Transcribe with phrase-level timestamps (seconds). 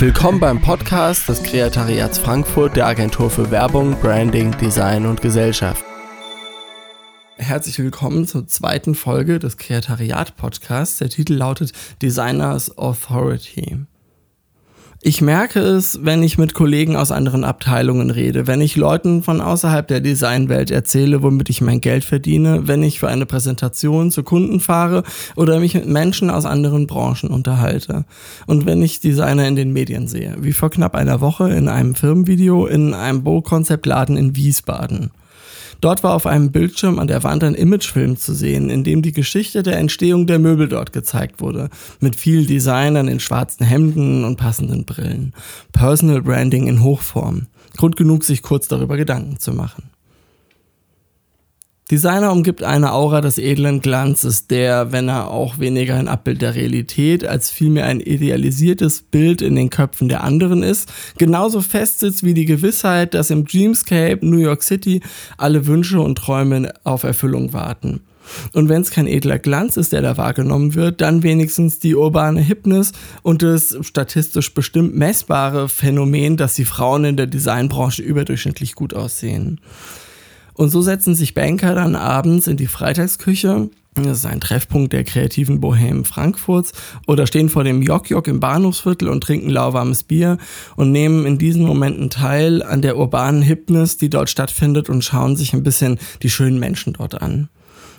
[0.00, 5.84] Willkommen beim Podcast des Kreatariats Frankfurt der Agentur für Werbung, Branding, Design und Gesellschaft.
[7.36, 10.98] Herzlich willkommen zur zweiten Folge des Kreatariat Podcasts.
[10.98, 13.78] Der Titel lautet Designers Authority.
[15.00, 19.40] Ich merke es, wenn ich mit Kollegen aus anderen Abteilungen rede, wenn ich Leuten von
[19.40, 24.24] außerhalb der Designwelt erzähle, womit ich mein Geld verdiene, wenn ich für eine Präsentation zu
[24.24, 25.04] Kunden fahre
[25.36, 28.06] oder mich mit Menschen aus anderen Branchen unterhalte.
[28.46, 31.94] Und wenn ich Designer in den Medien sehe, wie vor knapp einer Woche in einem
[31.94, 35.12] Firmenvideo in einem Bo-Konzeptladen in Wiesbaden.
[35.80, 39.12] Dort war auf einem Bildschirm an der Wand ein Imagefilm zu sehen, in dem die
[39.12, 41.70] Geschichte der Entstehung der Möbel dort gezeigt wurde.
[42.00, 45.32] Mit viel Designern in schwarzen Hemden und passenden Brillen.
[45.72, 47.46] Personal Branding in Hochform.
[47.76, 49.84] Grund genug, sich kurz darüber Gedanken zu machen.
[51.90, 56.54] Designer umgibt eine Aura des edlen Glanzes, der, wenn er auch weniger ein Abbild der
[56.54, 62.24] Realität als vielmehr ein idealisiertes Bild in den Köpfen der anderen ist, genauso fest sitzt
[62.24, 65.00] wie die Gewissheit, dass im Dreamscape New York City
[65.38, 68.00] alle Wünsche und Träume auf Erfüllung warten.
[68.52, 72.42] Und wenn es kein edler Glanz ist, der da wahrgenommen wird, dann wenigstens die urbane
[72.42, 78.92] Hipness und das statistisch bestimmt messbare Phänomen, dass die Frauen in der Designbranche überdurchschnittlich gut
[78.92, 79.58] aussehen.
[80.58, 83.70] Und so setzen sich Banker dann abends in die Freitagsküche.
[83.94, 86.72] Das ist ein Treffpunkt der kreativen Bohemen Frankfurts.
[87.06, 90.36] Oder stehen vor dem Jok-Jok im Bahnhofsviertel und trinken lauwarmes Bier
[90.74, 95.36] und nehmen in diesen Momenten teil an der urbanen Hipness, die dort stattfindet und schauen
[95.36, 97.48] sich ein bisschen die schönen Menschen dort an.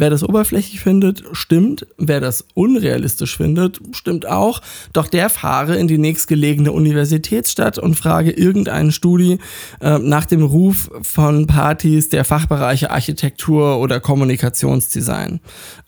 [0.00, 1.86] Wer das oberflächlich findet, stimmt.
[1.98, 4.62] Wer das unrealistisch findet, stimmt auch.
[4.94, 9.38] Doch der fahre in die nächstgelegene Universitätsstadt und frage irgendeinen Studi
[9.82, 15.40] äh, nach dem Ruf von Partys der Fachbereiche Architektur oder Kommunikationsdesign.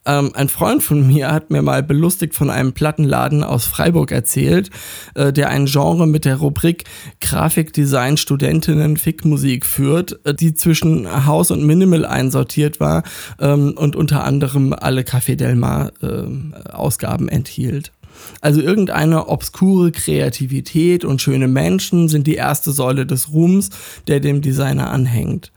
[0.04, 4.70] Ähm, ein Freund von mir hat mir mal belustigt von einem Plattenladen aus Freiburg erzählt,
[5.14, 6.84] äh, der ein Genre mit der Rubrik
[7.20, 13.04] Grafikdesign Studentinnen Fickmusik führt, äh, die zwischen House und Minimal einsortiert war
[13.40, 17.92] ähm, und unter anderem alle Café Del Mar äh, Ausgaben enthielt.
[18.40, 23.70] Also irgendeine obskure Kreativität und schöne Menschen sind die erste Säule des Ruhms,
[24.08, 25.52] der dem Designer anhängt.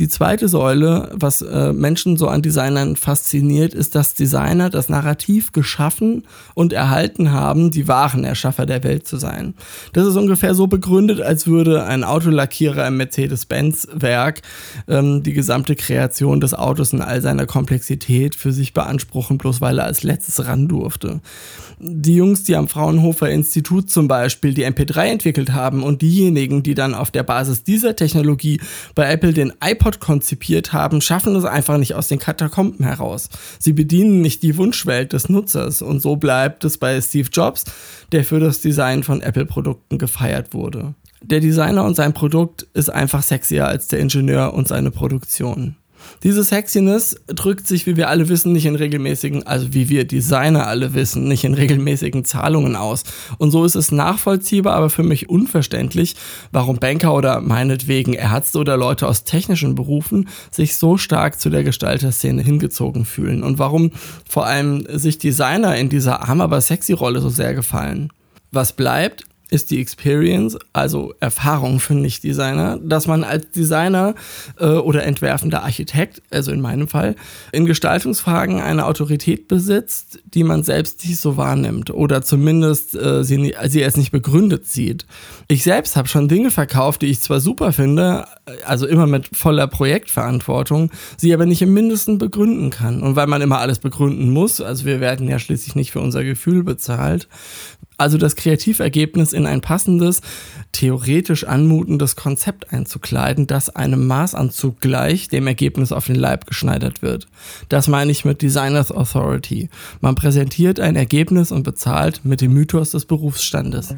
[0.00, 5.52] Die zweite Säule, was äh, Menschen so an Designern fasziniert, ist, dass Designer das Narrativ
[5.52, 6.24] geschaffen
[6.54, 9.52] und erhalten haben, die wahren Erschaffer der Welt zu sein.
[9.92, 14.40] Das ist ungefähr so begründet, als würde ein Autolackierer im Mercedes-Benz-Werk
[14.88, 19.80] ähm, die gesamte Kreation des Autos in all seiner Komplexität für sich beanspruchen, bloß weil
[19.80, 21.20] er als letztes ran durfte
[21.80, 26.74] die Jungs, die am Fraunhofer Institut zum Beispiel die MP3 entwickelt haben und diejenigen, die
[26.74, 28.60] dann auf der Basis dieser Technologie
[28.94, 33.28] bei Apple den iPod konzipiert haben, schaffen es einfach nicht aus den Katakomben heraus.
[33.58, 37.64] Sie bedienen nicht die Wunschwelt des Nutzers und so bleibt es bei Steve Jobs,
[38.12, 40.94] der für das Design von Apple-Produkten gefeiert wurde.
[41.22, 45.76] Der Designer und sein Produkt ist einfach sexier als der Ingenieur und seine Produktion.
[46.22, 50.66] Diese Sexiness drückt sich, wie wir alle wissen, nicht in regelmäßigen, also wie wir Designer
[50.66, 53.04] alle wissen, nicht in regelmäßigen Zahlungen aus.
[53.38, 56.16] Und so ist es nachvollziehbar, aber für mich unverständlich,
[56.52, 61.64] warum Banker oder meinetwegen Ärzte oder Leute aus technischen Berufen sich so stark zu der
[61.64, 63.92] Gestalterszene hingezogen fühlen und warum
[64.28, 68.10] vor allem sich Designer in dieser arm aber sexy Rolle so sehr gefallen.
[68.52, 74.14] Was bleibt, ist die Experience, also Erfahrung für Nicht-Designer, dass man als Designer
[74.58, 77.16] äh, oder entwerfender Architekt, also in meinem Fall,
[77.52, 83.54] in Gestaltungsfragen eine Autorität besitzt, die man selbst nicht so wahrnimmt oder zumindest äh, sie,
[83.66, 85.06] sie es nicht begründet sieht.
[85.48, 88.26] Ich selbst habe schon Dinge verkauft, die ich zwar super finde,
[88.64, 93.02] also immer mit voller Projektverantwortung, sie aber nicht im Mindesten begründen kann.
[93.02, 96.22] Und weil man immer alles begründen muss, also wir werden ja schließlich nicht für unser
[96.22, 97.28] Gefühl bezahlt,
[98.00, 100.22] also das Kreativergebnis in ein passendes,
[100.72, 107.28] theoretisch anmutendes Konzept einzukleiden, das einem Maßanzug gleich dem Ergebnis auf den Leib geschneidert wird.
[107.68, 109.68] Das meine ich mit Designers Authority.
[110.00, 113.94] Man präsentiert ein Ergebnis und bezahlt mit dem Mythos des Berufsstandes.